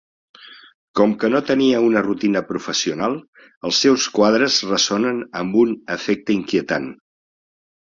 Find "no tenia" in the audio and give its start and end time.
1.33-1.81